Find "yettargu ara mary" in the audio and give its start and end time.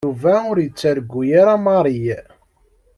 0.65-2.03